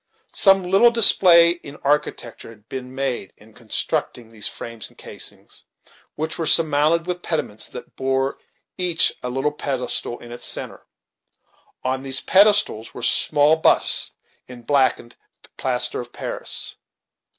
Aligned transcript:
Some 0.33 0.63
little 0.63 0.89
display 0.89 1.51
in 1.51 1.75
architecture 1.83 2.49
had 2.49 2.67
been 2.67 2.95
made 2.95 3.33
in 3.37 3.53
constructing 3.53 4.31
these 4.31 4.47
frames 4.47 4.89
and 4.89 4.97
casings, 4.97 5.65
which 6.15 6.39
were 6.39 6.47
surmounted 6.47 7.05
with 7.05 7.21
pediments, 7.21 7.69
that 7.69 7.95
bore 7.95 8.39
each 8.79 9.13
a 9.21 9.29
little 9.29 9.51
pedestal 9.51 10.17
in 10.17 10.31
its 10.31 10.43
centre; 10.43 10.87
on 11.83 12.01
these 12.01 12.19
pedestals 12.19 12.95
were 12.95 13.03
small 13.03 13.57
busts 13.57 14.13
in 14.47 14.63
blacked 14.63 15.17
plaster 15.57 16.01
of 16.01 16.11
Paris. 16.11 16.77